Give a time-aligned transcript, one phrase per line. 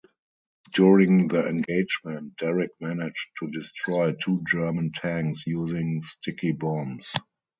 [0.73, 7.13] During the engagement, Derrick managed to destroy two German tanks using sticky bombs.